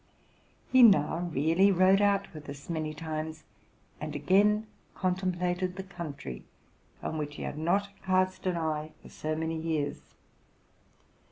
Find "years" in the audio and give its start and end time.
9.61-10.15